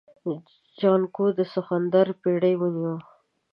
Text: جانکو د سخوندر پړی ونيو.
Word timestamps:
جانکو 0.79 1.25
د 1.37 1.39
سخوندر 1.53 2.07
پړی 2.21 2.53
ونيو. 2.59 2.95